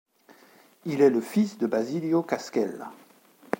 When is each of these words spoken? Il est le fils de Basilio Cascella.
Il 0.85 0.99
est 1.01 1.11
le 1.11 1.21
fils 1.21 1.59
de 1.59 1.67
Basilio 1.67 2.23
Cascella. 2.23 2.91